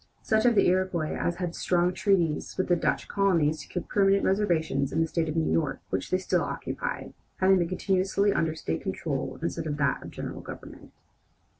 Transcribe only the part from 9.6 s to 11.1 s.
of that of the general government.